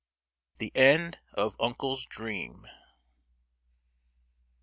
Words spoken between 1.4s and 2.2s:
"UNCLE'S